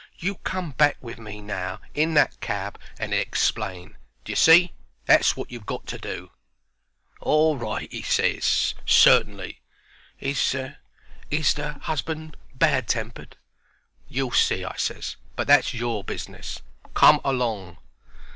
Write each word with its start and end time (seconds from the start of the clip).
"You 0.17 0.37
come 0.37 0.71
back 0.71 0.97
with 0.99 1.19
me 1.19 1.41
now 1.41 1.79
in 1.93 2.15
that 2.15 2.41
cab 2.41 2.79
and 2.97 3.13
explain. 3.13 3.97
D'ye 4.25 4.33
see? 4.33 4.71
That's 5.05 5.37
wot 5.37 5.51
you've 5.51 5.67
got 5.67 5.85
to 5.85 5.99
do." 5.99 6.31
"All 7.19 7.55
right," 7.55 7.87
he 7.91 8.01
ses; 8.01 8.73
"certainly. 8.83 9.59
Is 10.19 10.55
is 11.29 11.53
the 11.53 11.73
husband 11.73 12.35
bad 12.55 12.87
tempered?" 12.87 13.37
"You'll 14.09 14.31
see," 14.31 14.65
I 14.65 14.73
ses; 14.75 15.17
"but 15.35 15.45
that's 15.45 15.71
your 15.75 16.03
business. 16.03 16.63
Come 16.95 17.21
along." 17.23 17.77